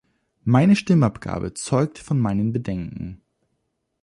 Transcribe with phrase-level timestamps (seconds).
[0.45, 3.21] Meine Stimmabgabe zeugt von meinen Bedenken.